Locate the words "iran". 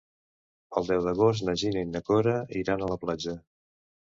2.63-2.87